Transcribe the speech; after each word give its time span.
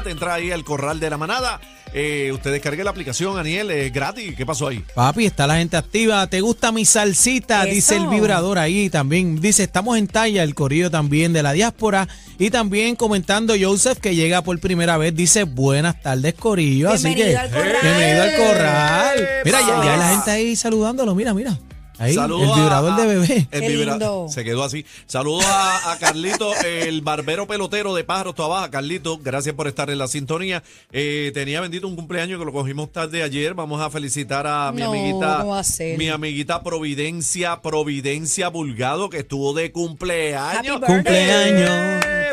chat, 0.00 0.06
entra 0.10 0.34
ahí 0.34 0.50
al 0.50 0.64
corral 0.64 1.00
de 1.00 1.10
la 1.10 1.16
manada. 1.16 1.60
Eh, 1.92 2.30
usted 2.32 2.52
descargue 2.52 2.84
la 2.84 2.90
aplicación, 2.90 3.36
Aniel, 3.36 3.70
es 3.70 3.92
gratis. 3.92 4.36
¿Qué 4.36 4.46
pasó 4.46 4.68
ahí? 4.68 4.84
Papi, 4.94 5.26
está 5.26 5.46
la 5.48 5.56
gente 5.56 5.76
activa. 5.76 6.24
¿Te 6.28 6.40
gusta 6.40 6.70
mi 6.70 6.84
salsita? 6.84 7.64
Eso. 7.64 7.74
Dice 7.74 7.96
el 7.96 8.06
vibrador 8.06 8.58
ahí 8.58 8.88
también. 8.90 9.40
Dice, 9.40 9.64
estamos 9.64 9.98
en 9.98 10.06
talla, 10.06 10.44
el 10.44 10.54
corrido 10.54 10.90
también 10.90 11.32
de 11.32 11.42
la 11.42 11.52
diáspora. 11.52 12.06
Y 12.38 12.50
también 12.50 12.94
comentando 12.94 13.54
Joseph, 13.60 13.98
que 13.98 14.14
llega 14.14 14.42
por 14.42 14.58
primera 14.60 14.96
vez, 14.98 15.14
dice, 15.16 15.42
buenas 15.42 16.00
tardes, 16.00 16.34
corillo. 16.34 16.90
Así 16.90 17.14
que, 17.14 17.24
Bienvenido 17.24 17.40
al 17.40 17.50
corral. 17.50 17.76
bienvenido 17.82 18.22
al 18.22 18.36
corral. 18.36 19.28
Mira, 19.44 19.60
ya, 19.60 19.84
ya 19.84 19.96
la 19.96 20.08
gente 20.10 20.30
ahí 20.30 20.56
saludándolo, 20.56 21.14
mira, 21.16 21.34
mira. 21.34 21.58
Ahí, 22.00 22.14
Saludos 22.14 22.56
el 22.56 22.62
vibrador 22.62 22.92
a- 22.92 22.96
de 22.96 23.06
bebé. 23.06 23.48
El 23.50 23.60
vibra- 23.60 23.90
lindo. 23.92 24.26
Se 24.30 24.42
quedó 24.42 24.64
así. 24.64 24.86
Saludos 25.06 25.44
a, 25.46 25.92
a 25.92 25.98
Carlito, 25.98 26.52
el 26.64 27.02
barbero 27.02 27.46
pelotero 27.46 27.94
de 27.94 28.04
Pájaros 28.04 28.34
Toabaja. 28.34 28.70
Carlito, 28.70 29.18
gracias 29.18 29.54
por 29.54 29.68
estar 29.68 29.90
en 29.90 29.98
la 29.98 30.08
sintonía. 30.08 30.62
Eh, 30.92 31.30
tenía 31.34 31.60
bendito 31.60 31.86
un 31.86 31.96
cumpleaños 31.96 32.38
que 32.38 32.44
lo 32.46 32.52
cogimos 32.52 32.90
tarde 32.90 33.22
ayer. 33.22 33.52
Vamos 33.52 33.82
a 33.82 33.90
felicitar 33.90 34.46
a 34.46 34.72
mi 34.72 34.80
No, 34.80 34.88
amiguita, 34.92 35.38
¿cómo 35.40 35.50
va 35.50 35.60
a 35.60 35.64
ser? 35.64 35.98
mi 35.98 36.08
amiguita 36.08 36.62
Providencia, 36.62 37.60
Providencia 37.60 38.48
Bulgado, 38.48 39.10
que 39.10 39.18
estuvo 39.18 39.52
de 39.52 39.70
cumpleaños. 39.70 40.80
Cumpleaños, 40.80 41.70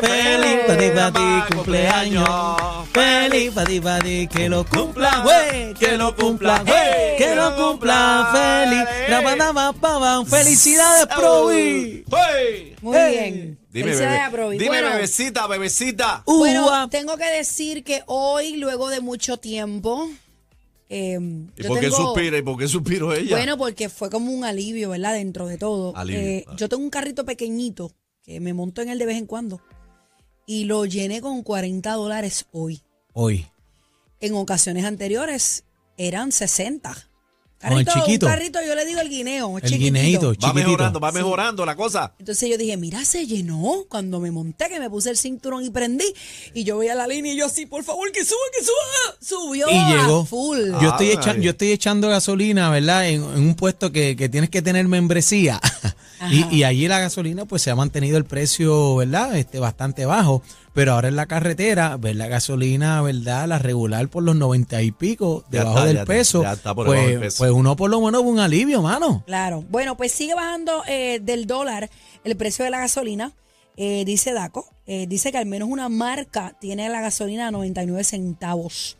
feliz 0.00 0.58
para 0.66 0.78
ti, 0.78 0.88
para 0.94 1.12
ti, 1.12 1.54
cumpleaños. 1.54 2.28
Feliz 2.92 3.52
para 3.52 3.66
ti, 3.68 3.80
para 3.80 3.98
ti, 4.04 4.28
que 4.28 4.48
lo 4.48 4.64
cumpla, 4.66 5.22
güey, 5.22 5.74
que 5.74 5.96
lo 5.96 6.14
cumpla, 6.16 6.62
güey, 6.64 7.16
que 7.16 7.34
lo 7.34 7.54
cumpla, 7.56 8.30
feliz. 8.32 9.08
Ra, 9.08 9.22
pa, 9.22 9.36
da, 9.36 9.52
pa, 9.52 9.72
pa, 9.72 9.98
pa. 10.00 10.24
Felicidades, 10.24 11.06
Provi. 11.06 12.04
Muy 12.80 12.96
Hey. 12.96 13.10
bien. 13.12 13.58
Dime, 13.70 13.94
bebé. 13.94 14.20
Dime, 14.58 14.68
Bueno, 14.68 14.88
bebecita, 14.90 15.46
bebecita. 15.46 16.22
Bueno, 16.26 16.88
tengo 16.88 17.16
que 17.16 17.26
decir 17.30 17.84
que 17.84 18.02
hoy, 18.06 18.56
luego 18.56 18.88
de 18.88 19.00
mucho 19.00 19.36
tiempo, 19.36 20.08
eh, 20.88 21.18
¿Y 21.56 21.62
yo 21.62 21.68
por 21.68 21.80
qué 21.80 21.86
tengo- 21.90 21.96
suspira? 21.96 22.38
¿Y 22.38 22.42
por 22.42 22.58
qué 22.58 22.66
suspiró 22.66 23.12
ella? 23.12 23.36
Bueno, 23.36 23.58
porque 23.58 23.88
fue 23.88 24.10
como 24.10 24.32
un 24.32 24.44
alivio, 24.44 24.90
¿verdad? 24.90 25.12
Dentro 25.14 25.46
de 25.46 25.58
todo. 25.58 25.94
Alivio, 25.96 26.20
Eh, 26.22 26.42
claro. 26.44 26.58
yo 26.58 26.68
tengo 26.68 26.82
un 26.82 26.90
carrito 26.90 27.24
pequeñito 27.24 27.92
que 28.22 28.40
me 28.40 28.54
monto 28.54 28.80
en 28.80 28.88
él 28.88 28.98
de 28.98 29.06
vez 29.06 29.16
en 29.18 29.26
cuando 29.26 29.60
y 30.48 30.64
lo 30.64 30.84
llené 30.86 31.20
con 31.20 31.42
40 31.44 31.92
dólares 31.92 32.46
hoy. 32.52 32.80
Hoy. 33.12 33.46
En 34.20 34.34
ocasiones 34.34 34.84
anteriores 34.84 35.62
eran 35.98 36.32
60. 36.32 37.04
Con 37.60 37.72
el 37.72 37.84
chiquito. 37.86 38.26
Un 38.26 38.32
carrito, 38.32 38.60
yo 38.64 38.74
le 38.76 38.86
digo 38.86 39.00
el 39.00 39.08
guineo. 39.10 39.58
El 39.58 39.64
chiquitito. 39.64 39.84
guineíto, 39.84 40.28
va 40.28 40.32
chiquitito. 40.34 40.54
mejorando, 40.54 41.00
va 41.00 41.10
mejorando 41.12 41.66
la 41.66 41.74
cosa. 41.76 42.14
Entonces 42.20 42.48
yo 42.48 42.56
dije, 42.56 42.76
mira, 42.76 43.04
se 43.04 43.26
llenó 43.26 43.84
cuando 43.88 44.20
me 44.20 44.30
monté, 44.30 44.68
que 44.68 44.78
me 44.78 44.88
puse 44.88 45.10
el 45.10 45.16
cinturón 45.18 45.64
y 45.64 45.70
prendí. 45.70 46.04
Y 46.54 46.62
yo 46.64 46.78
veía 46.78 46.94
la 46.94 47.06
línea 47.08 47.32
y 47.32 47.36
yo 47.36 47.46
así, 47.46 47.66
por 47.66 47.82
favor, 47.84 48.10
que 48.12 48.24
suba, 48.24 48.38
que 48.56 48.64
suba. 48.64 49.16
Subió 49.20 49.68
Y 49.70 49.74
a 49.76 49.88
llegó. 50.02 50.24
full. 50.24 50.70
Yo 50.80 50.88
estoy, 50.90 51.08
Ay. 51.08 51.16
echa- 51.16 51.36
yo 51.40 51.50
estoy 51.50 51.72
echando 51.72 52.08
gasolina, 52.08 52.70
¿verdad? 52.70 53.08
En, 53.08 53.24
en 53.24 53.38
un 53.40 53.54
puesto 53.56 53.90
que, 53.90 54.14
que 54.16 54.28
tienes 54.28 54.50
que 54.50 54.62
tener 54.62 54.86
membresía. 54.88 55.60
y, 56.30 56.56
y 56.56 56.64
allí 56.64 56.88
la 56.88 56.98
gasolina, 56.98 57.44
pues 57.44 57.62
se 57.62 57.70
ha 57.70 57.74
mantenido 57.76 58.16
el 58.18 58.24
precio, 58.24 58.96
¿verdad? 58.96 59.36
Este, 59.36 59.58
bastante 59.58 60.06
bajo. 60.06 60.42
Pero 60.74 60.92
ahora 60.92 61.08
en 61.08 61.16
la 61.16 61.26
carretera, 61.26 61.96
ver 61.96 62.16
la 62.16 62.28
gasolina, 62.28 63.02
¿verdad? 63.02 63.48
La 63.48 63.58
regular 63.58 64.08
por 64.08 64.22
los 64.22 64.36
noventa 64.36 64.80
y 64.82 64.92
pico, 64.92 65.42
Ya 65.50 65.58
debajo 65.60 65.76
está, 65.78 65.86
del 65.86 65.96
ya 65.96 66.02
está, 66.02 66.12
peso. 66.12 66.42
ya 66.42 66.52
está 66.52 66.74
por 66.74 66.86
pues, 66.86 66.98
debajo 67.00 67.10
del 67.12 67.20
peso. 67.20 67.38
pues 67.38 67.50
uno 67.50 67.74
por 67.76 67.90
lo 67.90 68.00
menos 68.00 68.22
un 68.22 68.38
alivio, 68.38 68.80
mano. 68.82 69.22
Claro. 69.26 69.64
Bueno, 69.70 69.96
pues 69.96 70.12
sigue 70.12 70.34
bajando 70.34 70.82
eh, 70.86 71.18
del 71.22 71.46
dólar 71.46 71.90
el 72.24 72.36
precio 72.36 72.64
de 72.64 72.70
la 72.70 72.78
gasolina. 72.78 73.32
eh, 73.76 74.04
dice 74.04 74.32
Daco, 74.32 74.68
eh, 74.86 75.06
dice 75.08 75.30
que 75.32 75.38
al 75.38 75.46
menos 75.46 75.68
una 75.68 75.88
marca 75.88 76.56
tiene 76.60 76.88
la 76.88 77.00
gasolina 77.00 77.48
a 77.48 77.50
99 77.50 78.04
centavos. 78.04 78.98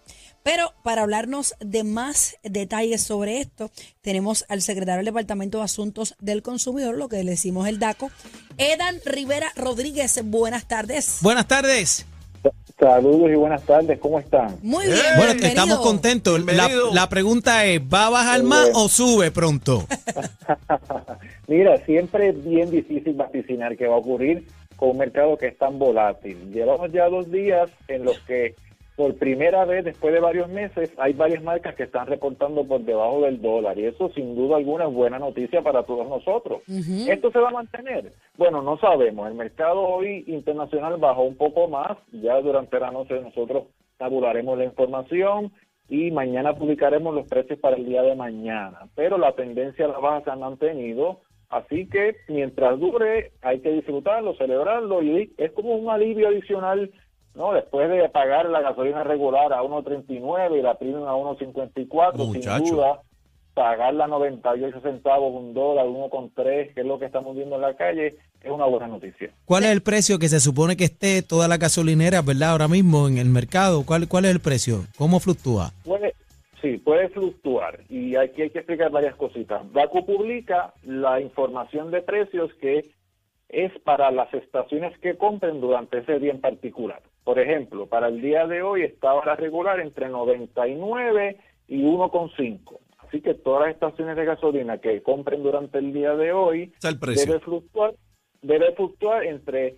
Pero 0.51 0.73
para 0.83 1.03
hablarnos 1.03 1.55
de 1.61 1.85
más 1.85 2.39
detalles 2.43 3.03
sobre 3.03 3.39
esto, 3.39 3.71
tenemos 4.01 4.47
al 4.49 4.63
secretario 4.63 4.97
del 4.97 5.05
Departamento 5.05 5.59
de 5.59 5.65
Asuntos 5.65 6.15
del 6.21 6.41
Consumidor, 6.41 6.97
lo 6.97 7.11
que 7.11 7.23
le 7.23 7.33
decimos 7.33 7.69
el 7.69 7.79
DACO, 7.79 8.11
Edan 8.57 8.97
Rivera 9.05 9.49
Rodríguez. 9.57 10.19
Buenas 10.25 10.67
tardes. 10.67 11.19
Buenas 11.21 11.47
tardes. 11.47 12.07
Saludos 12.81 13.31
y 13.31 13.35
buenas 13.35 13.63
tardes, 13.65 13.99
¿cómo 13.99 14.21
están? 14.21 14.57
Muy 14.63 14.87
bien. 14.87 14.97
Bueno, 15.19 15.35
bienvenido. 15.35 15.65
estamos 15.65 15.81
contentos. 15.81 16.41
La 16.95 17.09
pregunta 17.11 17.67
es, 17.67 17.83
¿va 17.83 18.07
a 18.07 18.11
bajar 18.11 18.43
más 18.43 18.71
o 18.73 18.89
sube 18.89 19.31
pronto? 19.31 19.85
Mira, 21.47 21.77
siempre 21.85 22.31
es 22.31 22.43
bien 22.43 22.71
difícil 22.71 23.13
vaticinar 23.13 23.77
qué 23.77 23.87
va 23.87 23.97
a 23.97 23.99
ocurrir 23.99 24.49
con 24.77 24.93
un 24.93 24.97
mercado 24.97 25.37
que 25.37 25.49
es 25.49 25.59
tan 25.59 25.79
volátil. 25.79 26.51
Llevamos 26.55 26.91
ya 26.91 27.07
dos 27.11 27.31
días 27.31 27.69
en 27.89 28.07
los 28.07 28.19
que 28.21 28.55
por 28.99 29.15
primera 29.15 29.65
vez 29.65 29.85
después 29.85 30.13
de 30.13 30.19
varios 30.19 30.49
meses 30.49 30.93
hay 30.99 31.13
varias 31.13 31.41
marcas 31.41 31.77
que 31.77 31.85
están 31.85 32.09
reportando 32.09 32.65
por 32.65 32.81
debajo 32.81 33.21
del 33.21 33.41
dólar 33.41 33.79
y 33.79 33.85
eso 33.85 34.11
sin 34.11 34.35
duda 34.35 34.57
alguna 34.57 34.89
es 34.89 34.93
buena 34.93 35.21
noticia 35.21 35.63
para 35.63 35.85
todos 35.85 36.09
nosotros. 36.09 36.63
¿Esto 36.67 37.31
se 37.31 37.39
va 37.39 37.51
a 37.51 37.53
mantener? 37.53 38.13
Bueno, 38.37 38.61
no 38.61 38.77
sabemos. 38.79 39.29
El 39.29 39.37
mercado 39.37 39.83
hoy 39.83 40.25
internacional 40.27 40.97
bajó 40.97 41.23
un 41.23 41.37
poco 41.37 41.69
más. 41.69 41.97
Ya 42.11 42.41
durante 42.41 42.81
la 42.81 42.91
noche 42.91 43.21
nosotros 43.21 43.69
tabularemos 43.99 44.59
la 44.59 44.65
información 44.65 45.53
y 45.89 46.11
mañana 46.11 46.57
publicaremos 46.57 47.15
los 47.15 47.29
precios 47.29 47.61
para 47.61 47.77
el 47.77 47.87
día 47.87 48.03
de 48.03 48.17
mañana. 48.17 48.89
Pero 48.97 49.17
la 49.17 49.31
tendencia 49.31 49.85
a 49.85 49.89
la 49.89 49.99
baja 50.01 50.25
se 50.25 50.31
ha 50.33 50.37
mantenido, 50.37 51.21
así 51.51 51.87
que 51.89 52.17
mientras 52.27 52.81
dure 52.81 53.31
hay 53.43 53.61
que 53.61 53.71
disfrutarlo, 53.71 54.35
celebrarlo 54.35 55.05
y 55.05 55.33
es 55.39 55.53
como 55.53 55.77
un 55.77 55.89
alivio 55.89 56.27
adicional, 56.27 56.91
¿no? 57.39 57.53
Después 57.53 57.89
de 57.89 58.09
pagar 58.09 58.47
la 58.47 58.61
gasolina 58.61 59.05
regular 59.05 59.53
a 59.53 59.63
1.39 59.63 60.59
y 60.59 60.63
la 60.63 60.75
premium 60.75 61.07
a 61.07 61.15
1.54, 61.15 62.33
sin 62.33 62.71
duda 62.71 63.01
pagar 63.55 63.95
la 63.95 64.07
98 64.07 64.81
centavos, 64.83 65.33
un 65.35 65.55
dólar, 65.55 65.87
1.3, 65.87 66.75
que 66.75 66.81
es 66.81 66.87
lo 66.87 66.99
que 66.99 67.07
estamos 67.07 67.35
viendo 67.35 67.57
en 67.57 67.63
la 67.63 67.75
calle, 67.75 68.17
es 68.41 68.51
una 68.51 68.67
buena 68.67 68.87
noticia. 68.87 69.31
¿Cuál 69.45 69.65
es 69.65 69.71
el 69.71 69.83
precio 69.83 70.19
que 70.19 70.29
se 70.29 70.39
supone 70.39 70.77
que 70.77 70.85
esté 70.85 71.23
toda 71.23 71.49
la 71.49 71.57
gasolinera, 71.57 72.23
verdad, 72.23 72.51
ahora 72.51 72.69
mismo 72.69 73.09
en 73.09 73.19
el 73.19 73.29
mercado? 73.29 73.85
¿Cuál, 73.85 74.07
cuál 74.09 74.27
es 74.27 74.33
el 74.33 74.41
precio? 74.41 74.85
¿Cómo 74.97 75.19
fluctúa? 75.19 75.73
Puede, 75.85 76.15
sí, 76.63 76.77
puede 76.79 77.09
fluctuar 77.09 77.81
y 77.89 78.15
aquí 78.15 78.43
hay 78.43 78.51
que 78.51 78.59
explicar 78.59 78.91
varias 78.91 79.17
cositas. 79.17 79.63
DACO 79.73 80.07
publica 80.07 80.73
la 80.85 81.21
información 81.21 81.91
de 81.91 82.03
precios 82.03 82.53
que 82.61 82.91
es 83.49 83.73
para 83.81 84.11
las 84.11 84.33
estaciones 84.35 84.97
que 84.99 85.17
compren 85.17 85.61
durante 85.61 85.99
ese 85.99 86.19
día 86.21 86.31
en 86.31 86.41
particular. 86.41 87.03
Por 87.29 87.39
ejemplo, 87.39 87.85
para 87.87 88.09
el 88.09 88.23
día 88.23 88.47
de 88.47 88.63
hoy 88.63 88.85
estaba 88.85 89.23
la 89.23 89.37
regular 89.37 89.81
entre 89.81 90.09
99 90.09 91.37
y 91.67 91.83
1,5. 91.83 92.79
Así 93.07 93.21
que 93.21 93.35
todas 93.35 93.67
las 93.67 93.75
estaciones 93.75 94.17
de 94.17 94.25
gasolina 94.25 94.79
que 94.79 95.03
compren 95.03 95.43
durante 95.43 95.77
el 95.77 95.93
día 95.93 96.15
de 96.15 96.33
hoy 96.33 96.73
debe 97.27 97.39
fluctuar, 97.41 97.93
debe 98.41 98.73
fluctuar 98.73 99.27
entre 99.27 99.77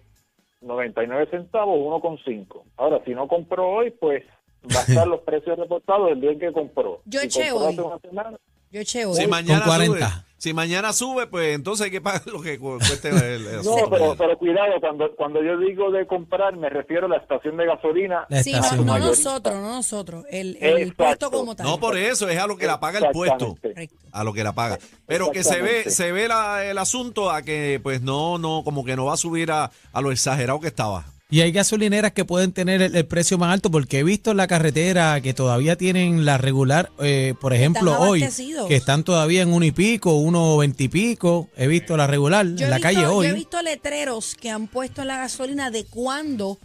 99 0.61 1.27
centavos 1.29 1.77
1,5. 1.77 2.63
Ahora, 2.77 3.03
si 3.05 3.17
no 3.17 3.27
compró 3.27 3.69
hoy, 3.69 3.91
pues 3.91 4.23
va 4.73 4.79
a 4.79 4.85
estar 4.85 5.09
los 5.09 5.23
precios 5.23 5.59
reportados 5.59 6.11
del 6.11 6.21
día 6.21 6.31
en 6.31 6.39
que 6.39 6.53
compró. 6.53 7.01
Yo 7.07 7.19
Si 7.19 7.27
eché 7.27 7.51
compró 7.51 7.67
hoy. 7.67 7.73
hace 7.73 7.83
una 7.83 7.99
semana, 7.99 8.39
Yo 8.71 8.81
eché 8.81 9.05
hoy. 9.05 9.17
Si 9.17 9.27
mañana 9.27 9.65
40. 9.65 10.09
sube, 10.11 10.23
si 10.39 10.55
mañana 10.55 10.93
sube, 10.93 11.27
pues 11.27 11.55
entonces 11.57 11.87
hay 11.87 11.91
que 11.91 12.01
pagar 12.01 12.23
lo 12.27 12.41
que 12.41 12.57
cu- 12.59 12.79
cueste 12.79 13.09
el, 13.35 13.47
el- 13.47 13.63
No, 13.65 13.75
pero, 13.91 14.15
pero 14.17 14.39
cuidado, 14.39 14.81
cuando, 14.81 15.15
cuando 15.17 15.43
yo 15.43 15.59
digo 15.59 15.91
de 15.91 16.07
comprar, 16.07 16.57
me 16.57 16.69
refiero 16.71 17.07
a 17.07 17.09
la 17.09 17.17
estación 17.17 17.57
de 17.57 17.67
gasolina. 17.67 18.27
La 18.29 18.43
Sí, 18.45 18.53
no, 18.53 18.59
estación. 18.59 18.87
no 18.87 18.93
mayorista. 18.93 19.31
nosotros, 19.31 19.55
no 19.57 19.73
nosotros. 19.75 20.25
El, 20.31 20.57
el 20.61 20.95
puesto 20.95 21.31
como 21.33 21.57
tal. 21.57 21.67
No 21.67 21.81
por 21.81 21.99
eso, 21.99 22.29
es 22.29 22.39
a 22.39 22.47
lo 22.47 22.57
que 22.57 22.67
la 22.67 22.79
paga 22.79 23.01
el 23.01 23.11
puesto. 23.13 23.57
A 24.13 24.23
lo 24.25 24.33
que 24.33 24.45
la 24.45 24.53
paga. 24.53 24.79
Pero 25.07 25.31
que 25.33 25.43
se 25.43 25.61
ve, 25.61 25.91
se 25.91 26.13
ve 26.13 26.29
la- 26.29 26.65
el 26.65 26.79
asunto 26.79 27.31
a 27.31 27.43
que 27.43 27.81
pues 27.83 28.01
no, 28.03 28.39
no, 28.39 28.63
como 28.65 28.85
que 28.85 28.95
no 28.95 29.07
va 29.07 29.15
a 29.15 29.19
subir 29.19 29.51
a, 29.51 29.71
a 29.93 30.01
lo 30.01 30.13
exagerado 30.13 30.61
que 30.61 30.69
estaba. 30.69 31.05
Y 31.33 31.43
hay 31.43 31.53
gasolineras 31.53 32.11
que 32.13 32.25
pueden 32.25 32.53
tener 32.53 32.83
el, 32.83 32.97
el 32.97 33.07
precio 33.07 33.39
más 33.39 33.53
alto 33.53 33.71
porque 33.71 34.01
he 34.01 34.03
visto 34.05 34.33
en 34.33 34.37
la 34.37 34.49
carretera 34.49 35.21
que 35.21 35.33
todavía 35.33 35.77
tienen 35.77 36.25
la 36.25 36.39
regular, 36.39 36.91
eh, 37.01 37.35
por 37.41 37.53
ejemplo, 37.55 37.99
hoy, 38.01 38.25
que 38.67 38.75
están 38.75 39.05
todavía 39.05 39.43
en 39.43 39.53
uno 39.53 39.65
y 39.65 39.71
pico, 39.71 40.17
uno 40.17 40.57
veinte 40.57 40.85
y 40.85 40.89
pico. 40.89 41.49
He 41.57 41.69
visto 41.69 41.97
la 41.97 42.09
regular 42.09 42.45
Yo 42.47 42.63
he 42.63 42.65
en 42.65 42.71
la 42.71 42.77
visto- 42.77 42.83
calle 42.83 43.03
Yo 43.03 43.23
he 43.23 43.31
hoy. 43.31 43.33
visto 43.33 43.63
letreros 43.63 44.35
que 44.35 44.51
han 44.51 44.67
puesto 44.67 45.03
en 45.03 45.09
la 45.09 45.19
gasolina 45.19 45.71
de 45.71 45.85
cuándo 45.85 46.59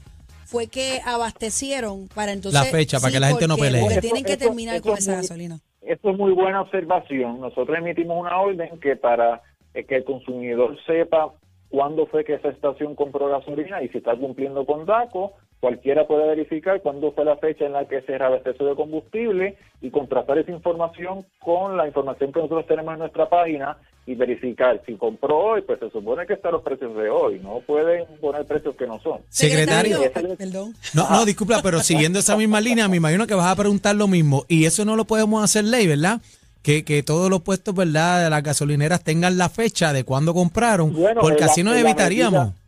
fue 0.45 0.65
que 0.67 0.99
abastecieron 1.05 2.07
para 2.15 2.31
entonces. 2.31 2.59
La 2.59 2.65
fecha, 2.65 2.99
para 2.99 3.11
que 3.13 3.19
la 3.19 3.27
gente 3.27 3.47
no 3.47 3.57
pelee. 3.57 3.81
Porque 3.81 3.95
Eso- 3.95 4.01
tienen 4.01 4.23
que 4.23 4.37
terminar 4.37 4.81
con 4.81 4.93
es 4.93 4.99
esa 4.99 5.11
muy- 5.11 5.21
gasolina. 5.21 5.59
Esto 5.81 6.09
es 6.09 6.17
muy 6.17 6.31
buena 6.31 6.61
observación. 6.61 7.39
Nosotros 7.39 7.77
emitimos 7.77 8.19
una 8.19 8.35
orden 8.39 8.79
que 8.79 8.95
para 8.95 9.43
eh, 9.75 9.83
que 9.83 9.97
el 9.97 10.03
consumidor 10.05 10.75
sepa 10.87 11.31
cuándo 11.75 12.05
fue 12.05 12.23
que 12.23 12.35
esa 12.35 12.47
estación 12.47 12.95
compró 12.95 13.27
gasolina 13.27 13.83
y 13.83 13.89
si 13.89 13.97
está 13.97 14.15
cumpliendo 14.15 14.65
con 14.65 14.85
DACO, 14.85 15.33
cualquiera 15.59 16.07
puede 16.07 16.25
verificar 16.25 16.81
cuándo 16.81 17.11
fue 17.11 17.25
la 17.25 17.35
fecha 17.35 17.65
en 17.65 17.73
la 17.73 17.85
que 17.85 18.01
se 18.03 18.17
reabasteció 18.17 18.65
de 18.65 18.75
combustible 18.75 19.57
y 19.81 19.89
contrastar 19.89 20.37
esa 20.37 20.51
información 20.51 21.25
con 21.39 21.75
la 21.75 21.85
información 21.85 22.31
que 22.31 22.39
nosotros 22.39 22.65
tenemos 22.65 22.93
en 22.93 22.99
nuestra 22.99 23.27
página 23.27 23.75
y 24.05 24.15
verificar 24.15 24.81
si 24.85 24.93
compró 24.95 25.37
hoy, 25.37 25.63
pues 25.63 25.79
se 25.79 25.89
supone 25.89 26.25
que 26.25 26.35
están 26.35 26.53
los 26.53 26.61
precios 26.61 26.95
de 26.95 27.09
hoy, 27.09 27.41
no 27.43 27.59
pueden 27.67 28.05
poner 28.21 28.45
precios 28.45 28.73
que 28.77 28.87
no 28.87 28.97
son. 29.01 29.19
Secretario. 29.27 29.99
Perdón. 30.37 30.75
No, 30.93 31.09
no, 31.09 31.25
disculpa, 31.25 31.59
pero 31.61 31.81
siguiendo 31.81 32.19
esa 32.19 32.37
misma 32.37 32.61
línea, 32.61 32.87
me 32.87 32.95
imagino 32.95 33.27
que 33.27 33.35
vas 33.35 33.51
a 33.51 33.55
preguntar 33.57 33.97
lo 33.97 34.07
mismo. 34.07 34.45
Y 34.47 34.63
eso 34.63 34.85
no 34.85 34.95
lo 34.95 35.03
podemos 35.03 35.43
hacer 35.43 35.65
ley, 35.65 35.87
¿verdad? 35.87 36.21
Que, 36.65 36.83
que 36.83 37.03
todos 37.03 37.29
los 37.29 37.41
puestos, 37.43 37.75
¿verdad? 37.75 38.23
De 38.23 38.29
las 38.31 38.41
gasolineras 38.41 39.03
tengan 39.03 39.37
la 39.37 39.49
fecha 39.49 39.93
de 39.93 40.03
cuándo 40.03 40.33
compraron, 40.33 40.91
Bueno, 40.93 41.21
porque 41.21 41.41
la- 41.41 41.45
así 41.45 41.61
nos 41.61 41.75
evitaríamos. 41.77 42.45
medida- 42.47 42.61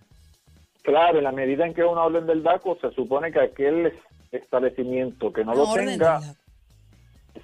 Claro, 0.84 1.18
en 1.18 1.24
la 1.24 1.32
medida 1.32 1.66
en 1.66 1.74
que 1.74 1.84
una 1.84 2.04
orden 2.04 2.28
del 2.28 2.44
DACO, 2.44 2.78
se 2.80 2.92
supone 2.92 3.32
que 3.32 3.40
aquel 3.42 3.92
establecimiento 4.32 5.34
que 5.34 5.44
no 5.44 5.54
Una 5.54 5.64
lo 5.64 5.74
tenga, 5.74 6.22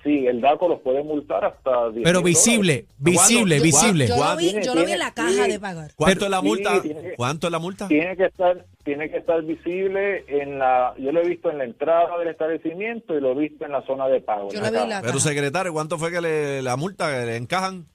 sí, 0.03 0.27
el 0.27 0.41
DACO 0.41 0.67
los 0.67 0.79
puede 0.81 1.03
multar 1.03 1.44
hasta 1.44 1.89
10 1.89 2.03
Pero 2.03 2.21
visible, 2.21 2.85
visible, 3.00 3.57
¿Cuándo? 3.57 3.63
visible. 3.63 4.07
Yo 4.07 4.15
lo 4.17 4.38
vi, 4.38 4.55
yo 4.63 4.75
lo 4.75 4.85
vi 4.85 4.91
en 4.94 5.00
la 5.00 5.11
caja 5.13 5.47
de 5.47 5.59
pagar. 5.59 5.91
¿Cuánto 5.95 6.25
es 6.25 6.31
la 6.31 6.39
Sí, 6.39 6.45
multa? 6.45 6.81
que- 6.83 7.13
¿Cuánto 7.17 7.47
es 7.47 7.51
la 7.51 7.59
multa? 7.59 7.88
Tiene 7.88 8.15
que 8.15 8.25
estar 8.25 8.63
tiene 8.83 9.09
que 9.09 9.18
estar 9.18 9.41
visible 9.44 10.25
en 10.27 10.59
la, 10.59 10.94
yo 10.97 11.12
lo 11.12 11.21
he 11.21 11.27
visto 11.27 11.50
en 11.50 11.57
la 11.57 11.63
entrada 11.63 12.18
del 12.18 12.27
establecimiento 12.27 13.15
y 13.18 13.21
lo 13.21 13.31
he 13.31 13.35
visto 13.35 13.65
en 13.65 13.71
la 13.71 13.85
zona 13.85 14.07
de 14.07 14.21
pago. 14.21 14.50
Yo 14.51 14.62
vi 14.62 14.71
la 14.71 15.01
Pero 15.01 15.19
secretario, 15.19 15.71
¿cuánto 15.74 15.97
fue 15.97 16.12
que 16.12 16.21
le, 16.21 16.62
la 16.62 16.75
multa 16.75 17.09
que 17.09 17.25
le 17.25 17.38
encajan? 17.38 17.88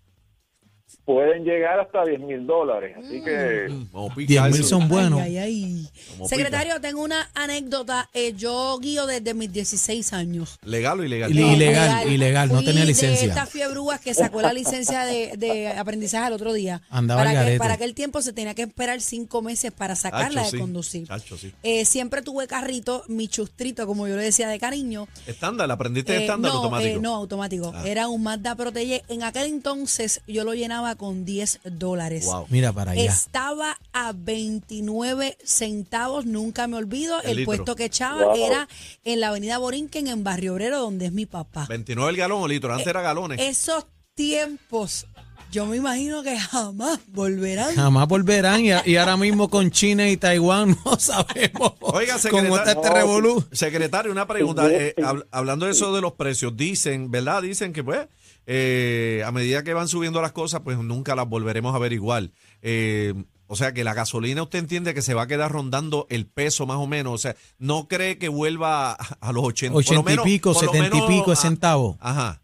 Pueden 1.05 1.45
llegar 1.45 1.81
hasta 1.81 2.05
10 2.05 2.21
mil 2.21 2.47
dólares, 2.47 2.97
así 2.99 3.23
que 3.23 3.69
pica 4.15 4.45
10 4.47 4.55
mil 4.55 4.65
son 4.65 4.89
buenos. 4.89 5.21
Ay, 5.21 5.39
ay, 5.39 5.65
ay. 5.65 5.89
Como 6.11 6.29
Secretario, 6.29 6.81
tengo 6.81 7.03
una 7.03 7.31
anécdota. 7.35 8.09
Eh, 8.13 8.35
yo 8.37 8.79
guío 8.81 9.07
desde 9.07 9.33
mis 9.35 9.51
16 9.53 10.13
años. 10.13 10.59
¿Legal 10.65 11.01
o 11.01 11.05
ilegal? 11.05 11.31
Ile- 11.31 11.53
Ilegal, 11.55 12.13
ilegal, 12.13 12.49
no 12.53 12.63
tenía 12.63 12.81
de 12.83 12.87
licencia. 12.89 13.29
estas 13.29 13.49
fiebrúas 13.51 14.01
que 14.01 14.13
sacó 14.15 14.43
la 14.43 14.53
licencia 14.53 15.05
de, 15.05 15.33
de 15.37 15.69
aprendizaje 15.69 16.27
el 16.29 16.33
otro 16.35 16.53
día. 16.53 16.83
Andaba 16.91 17.25
para, 17.25 17.45
que, 17.47 17.59
para 17.59 17.75
aquel 17.75 17.95
tiempo 17.95 18.21
se 18.23 18.33
tenía 18.33 18.55
que 18.55 18.63
esperar 18.63 19.01
cinco 19.01 19.43
meses 19.43 19.73
para 19.73 19.95
sacarla 19.97 20.43
Chacho, 20.43 20.45
de 20.45 20.51
sí. 20.51 20.59
conducir. 20.59 21.09
Chacho, 21.09 21.37
sí. 21.39 21.53
Eh, 21.63 21.85
siempre 21.85 22.23
tuve 22.23 22.47
carrito, 22.47 23.05
mi 23.09 23.29
chustrito, 23.29 23.87
como 23.87 24.07
yo 24.09 24.17
le 24.17 24.23
decía 24.25 24.49
de 24.49 24.59
cariño. 24.59 25.09
¿Estándar? 25.27 25.71
¿Aprendiste 25.71 26.15
Eh, 26.17 26.21
estándar 26.23 26.53
no, 26.53 26.59
automático? 26.59 26.97
eh, 26.99 27.01
no, 27.01 27.15
automático. 27.15 27.73
Ah. 27.75 27.83
Era 27.87 28.09
un 28.09 28.23
Mazda 28.23 28.55
Protege. 28.57 29.03
En 29.09 29.23
aquel 29.23 29.47
entonces 29.47 30.21
yo 30.27 30.45
lo 30.45 30.55
llenaba 30.55 30.78
con 30.97 31.25
10 31.25 31.61
dólares. 31.65 32.25
Wow. 32.27 32.47
Mira 32.51 32.73
para 32.73 32.93
allá. 32.93 33.05
Estaba 33.05 33.77
a 33.93 34.13
29 34.13 35.37
centavos, 35.45 36.25
nunca 36.27 36.67
me 36.67 36.77
olvido. 36.77 37.21
El 37.23 37.45
puesto 37.45 37.75
que 37.77 37.85
echaba 37.87 38.25
Wow. 38.25 38.37
era 38.37 38.69
en 39.05 39.21
la 39.21 39.29
avenida 39.29 39.59
Borinquen, 39.59 40.07
en 40.09 40.25
Barrio 40.25 40.55
Obrero, 40.55 40.79
donde 40.81 41.07
es 41.07 41.13
mi 41.13 41.27
papá. 41.27 41.67
29 41.69 42.11
el 42.11 42.17
galón 42.17 42.43
o 42.43 42.49
litro, 42.49 42.73
antes 42.73 42.87
era 42.87 43.03
galones. 43.03 43.41
Esos 43.41 43.87
tiempos, 44.15 45.07
yo 45.51 45.65
me 45.67 45.77
imagino 45.77 46.23
que 46.23 46.39
jamás 46.39 46.99
volverán. 47.09 47.75
Jamás 47.75 48.07
volverán 48.09 48.63
y, 48.65 48.97
ahora 48.97 49.17
mismo 49.17 49.49
con 49.49 49.71
China 49.71 50.09
y 50.09 50.17
Taiwán 50.17 50.77
no 50.85 50.97
sabemos 50.99 51.73
Oiga, 51.81 52.17
cómo 52.31 52.57
está 52.57 52.73
este 52.73 52.91
revolú. 52.91 53.45
Secretario, 53.53 54.13
una 54.13 54.27
pregunta. 54.27 54.69
Eh, 54.71 54.95
hab- 54.99 55.27
hablando 55.31 55.67
de 55.67 55.73
eso 55.73 55.95
de 55.95 56.01
los 56.01 56.13
precios, 56.15 56.57
dicen, 56.57 57.11
¿verdad? 57.11 57.43
Dicen 57.43 57.73
que 57.73 57.83
pues 57.83 58.07
eh, 58.51 59.23
a 59.27 59.31
medida 59.31 59.63
que 59.63 59.75
van 59.75 59.89
subiendo 59.89 60.23
las 60.23 60.33
cosas, 60.33 60.63
pues 60.63 60.79
nunca 60.79 61.15
las 61.15 61.29
volveremos 61.29 61.75
a 61.75 61.79
ver 61.79 61.93
igual. 61.93 62.33
Eh, 62.63 63.13
o 63.47 63.57
sea 63.57 63.73
que 63.75 63.85
la 63.85 63.93
gasolina 63.93 64.43
usted 64.43 64.59
entiende 64.59 64.95
que 64.95 65.03
se 65.03 65.13
va 65.13 65.23
a 65.23 65.27
quedar 65.27 65.53
rondando 65.53 66.07
el 66.09 66.27
peso 66.27 66.65
más 66.65 66.79
o 66.79 66.87
menos. 66.87 67.13
O 67.13 67.19
sea, 67.19 67.35
no 67.59 67.89
cree 67.89 68.17
que 68.17 68.31
vuelva 68.31 68.93
a, 68.93 69.33
los 69.33 69.45
80, 69.45 69.75
por 69.75 69.85
lo 69.85 70.01
80 70.01 70.13
y 70.13 70.25
pico, 70.25 70.55
por 70.55 70.65
lo 70.65 70.73
70 70.73 70.97
y 70.97 71.01
pico 71.09 71.37
centavos. 71.37 71.99
Ajá. 72.01 72.41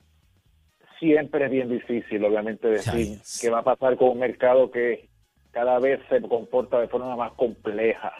siempre 1.01 1.47
es 1.47 1.51
bien 1.51 1.71
difícil, 1.71 2.23
obviamente, 2.23 2.69
decir 2.69 3.19
qué 3.41 3.49
va 3.49 3.61
a 3.61 3.65
pasar 3.65 3.97
con 3.97 4.11
un 4.11 4.19
mercado 4.19 4.71
que 4.71 5.09
cada 5.53 5.79
vez 5.79 6.01
se 6.11 6.21
comporta 6.21 6.81
de 6.81 6.89
forma 6.89 7.17
más 7.17 7.33
compleja. 7.33 8.13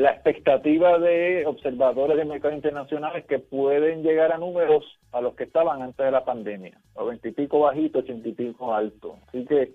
La 0.00 0.12
expectativa 0.12 0.98
de 0.98 1.44
observadores 1.44 2.16
del 2.16 2.26
mercado 2.26 2.54
internacional 2.54 3.14
es 3.16 3.26
que 3.26 3.38
pueden 3.38 4.02
llegar 4.02 4.32
a 4.32 4.38
números 4.38 4.82
a 5.12 5.20
los 5.20 5.34
que 5.34 5.44
estaban 5.44 5.82
antes 5.82 6.06
de 6.06 6.10
la 6.10 6.24
pandemia, 6.24 6.72
noventa 6.96 7.28
y 7.28 7.32
pico 7.32 7.60
bajito, 7.60 7.98
ochenta 7.98 8.26
y 8.26 8.32
pico 8.32 8.72
alto. 8.74 9.18
Así 9.28 9.44
que 9.44 9.72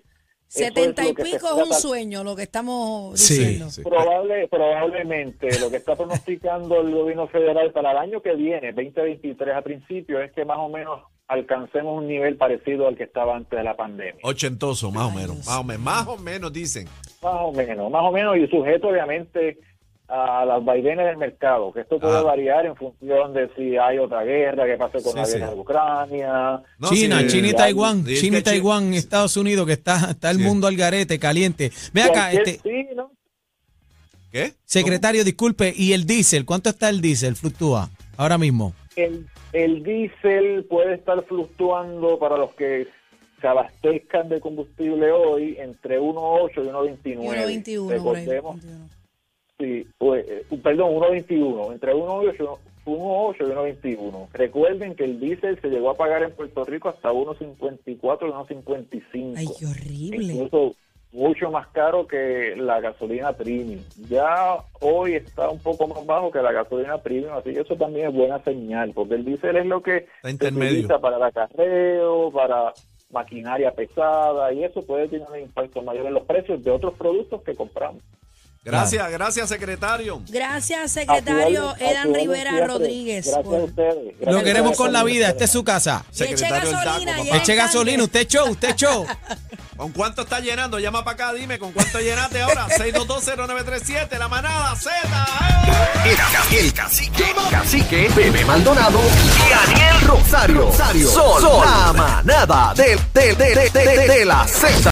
70 0.48 1.10
y 1.10 1.13
pico 1.13 1.48
es 1.62 1.68
un 1.68 1.74
sueño, 1.75 2.24
lo 2.24 2.36
que 2.36 2.42
estamos 2.42 3.19
Sí, 3.19 3.38
diciendo. 3.38 3.69
sí. 3.69 3.83
Probable, 3.83 4.48
probablemente 4.48 5.60
lo 5.60 5.69
que 5.69 5.77
está 5.77 5.95
pronosticando 5.95 6.81
el 6.81 6.92
gobierno 6.92 7.28
federal 7.28 7.71
para 7.71 7.92
el 7.92 7.98
año 7.98 8.19
que 8.24 8.33
viene, 8.33 8.74
2023 8.74 9.56
a 9.56 9.62
principio, 9.62 10.19
es 10.21 10.31
que 10.31 10.44
más 10.44 10.57
o 10.57 10.69
menos 10.69 11.01
alcancemos 11.28 12.00
un 12.00 12.07
nivel 12.07 12.36
parecido 12.36 12.88
al 12.88 12.98
que 12.98 13.04
estaba 13.04 13.36
antes 13.36 13.56
de 13.60 13.63
la 13.63 13.75
pandemia. 13.75 14.21
Ochentoso, 14.24 14.89
más 14.89 15.06
o 15.06 15.12
menos. 15.12 15.36
Dios 15.36 15.45
Más 15.45 15.57
o 15.60 15.63
menos, 15.63 15.83
más 15.83 16.07
o 16.07 16.18
menos 16.18 16.51
dicen. 16.51 16.88
Más 17.21 17.36
o 17.42 17.51
menos, 17.51 17.92
más 17.92 18.04
o 18.04 18.12
menos, 18.12 18.38
y 18.38 18.48
sujeto 18.48 18.88
obviamente 18.88 19.60
a 20.07 20.46
las 20.46 20.63
vaivenes 20.63 21.06
del 21.07 21.18
mercado, 21.18 21.74
que 21.74 21.81
esto 21.81 22.00
puede 22.00 22.18
Ah. 22.18 22.22
variar 22.22 22.66
en 22.66 22.75
función 22.75 23.34
de 23.34 23.50
si 23.56 23.75
hay 23.75 23.98
otra 23.98 24.24
guerra, 24.24 24.66
qué 24.66 24.78
pase 24.78 25.02
con 25.02 25.13
Sí, 25.13 25.18
la 25.18 25.25
sí. 25.25 25.38
guerra 25.40 25.52
de 25.54 25.60
Ucrania. 25.60 26.62
No, 26.78 26.90
China, 26.90 27.19
sí, 27.22 27.28
China 27.28 27.48
y 27.48 27.54
Taiwán, 27.54 28.06
sí, 28.06 28.16
China 28.16 28.38
y 28.38 28.44
que 28.44 28.50
Taiwán, 28.52 28.94
Estados 28.94 29.36
Unidos, 29.36 29.66
que 29.66 29.74
está, 29.74 30.12
está 30.12 30.30
el 30.31 30.38
Sí. 30.38 30.44
mundo 30.44 30.68
al 30.68 30.75
garete, 30.75 31.18
caliente. 31.18 31.72
Ve 31.94 32.04
acá, 32.04 32.31
este, 32.31 32.60
sí, 32.63 32.88
¿no? 32.96 33.12
¿Qué? 34.31 34.54
secretario, 34.66 35.24
disculpe, 35.24 35.74
¿y 35.75 35.94
el 35.94 36.06
diésel? 36.06 36.46
¿Cuánto 36.46 36.69
está 36.69 36.90
el 36.90 37.02
diésel? 37.02 37.36
Fluctúa 37.36 37.90
ahora 38.18 38.38
mismo. 38.38 38.74
El, 38.96 39.25
el 39.54 39.81
diésel 39.84 40.66
puede 40.69 40.96
estar 40.96 41.24
fluctuando 41.25 42.19
para 42.19 42.38
los 42.38 42.54
que 42.54 42.88
se 43.42 43.48
abastezcan 43.48 44.30
de 44.30 44.40
combustible 44.40 45.12
hoy 45.12 45.56
entre 45.60 46.00
1.8 46.00 46.63
y 46.63 46.68
1.29. 46.68 47.18
1.21 47.18 48.04
por 48.04 48.16
ahí. 48.18 48.25
Recordemos, 48.25 48.62
21. 48.62 48.90
Sí, 49.60 49.88
pues, 49.98 50.25
eh, 50.28 50.46
perdón, 50.63 50.96
1.21, 50.96 51.74
entre 51.74 51.94
1.8 51.94 52.60
1.8 52.86 53.81
y 53.81 53.96
1.21. 53.96 54.28
Recuerden 54.34 54.96
que 54.96 55.06
el 55.06 55.19
diésel 55.19 55.60
se 55.60 55.69
llegó 55.69 55.90
a 55.90 55.96
pagar 55.96 56.24
en 56.24 56.31
Puerto 56.31 56.63
Rico 56.66 56.90
hasta 56.90 57.12
1.54 57.12 57.88
y 57.88 58.54
1.55. 58.54 59.34
Ay, 59.36 59.48
qué 59.60 59.66
horrible. 59.66 60.24
Incluso 60.34 60.75
mucho 61.12 61.50
más 61.50 61.68
caro 61.69 62.06
que 62.06 62.56
la 62.57 62.81
gasolina 62.81 63.34
premium. 63.34 63.81
Ya 64.10 64.57
hoy 64.81 65.16
está 65.16 65.50
un 65.50 65.60
poco 65.60 65.88
más 65.88 66.06
bajo 66.06 66.30
que 66.30 66.42
la 66.42 66.52
gasolina 66.52 66.98
premium, 66.98 67.34
así 67.34 67.54
que 67.54 67.62
eso 67.62 67.75
también 67.75 68.10
es 68.10 68.13
buena 68.13 68.44
señal, 68.44 68.92
porque 68.94 69.16
el 69.16 69.25
diésel 69.25 69.56
es 69.56 69.66
lo 69.66 69.81
que 69.81 70.07
se 70.22 70.34
utiliza 70.34 71.00
para 71.00 71.18
el 71.18 71.24
acarreo, 71.24 72.31
para 72.31 72.74
maquinaria 73.12 73.72
pesada, 73.72 74.52
y 74.52 74.66
eso 74.66 74.81
puede 74.81 75.07
tener 75.07 75.28
un 75.31 75.40
impacto 75.40 75.81
mayor 75.81 76.06
en 76.06 76.16
los 76.16 76.24
precios 76.24 76.62
de 76.63 76.72
otros 76.72 76.94
productos 76.96 77.42
que 77.44 77.56
compramos. 77.56 78.04
Gracias, 78.66 79.12
gracias, 79.12 79.48
secretario. 79.50 80.22
Gracias, 80.28 80.92
secretario 80.92 81.70
A 81.70 81.78
Edan 81.80 82.14
Rivera 82.14 82.50
siempre. 82.50 82.68
Rodríguez. 82.68 83.26
Gracias 83.28 83.46
por- 83.46 83.60
a 83.60 83.64
ustedes. 83.64 84.14
Lo 84.26 84.44
queremos 84.44 84.74
a 84.74 84.76
con 84.76 84.92
la 84.92 85.04
vida, 85.04 85.30
esta 85.30 85.44
es 85.44 85.52
su 85.52 85.64
casa. 85.64 86.04
Eche 86.12 86.26
Secretario 86.36 86.69
del 86.72 86.78
gasolina, 86.80 87.12
DACO, 87.12 87.24
el 87.24 87.36
Eche 87.42 87.56
gasolina, 87.56 88.04
usted 88.04 88.19
echó, 88.22 88.45
usted 88.45 88.69
echó. 88.72 89.06
¿Con 89.78 89.92
cuánto 89.92 90.22
está 90.24 90.40
llenando? 90.40 90.80
Llama 90.80 91.04
para 91.04 91.16
acá, 91.16 91.34
dime, 91.34 91.60
¿con 91.60 91.74
cuánto 91.74 92.00
llenaste 92.00 92.42
ahora? 92.42 92.66
6220937, 92.78 94.18
la 94.18 94.28
manada 94.30 94.76
Z. 94.78 94.90
¡eh! 94.95 96.10
El, 96.10 96.16
ca- 96.16 96.56
el 96.57 96.74
cacique, 96.74 97.34
cacique, 97.52 98.10
Bebé 98.16 98.45
Maldonado 98.45 99.00
y 99.00 99.50
Daniel 99.50 100.02
Rosario. 100.07 100.62
Rosario. 100.68 101.07
Son 101.10 101.44
la 101.66 101.94
manada 101.94 102.74
de, 102.74 102.98
de, 103.14 103.36
de, 103.36 103.56
de, 103.56 103.69
de, 103.69 104.07
de 104.07 104.26
la 104.26 104.48
Z. 104.48 104.76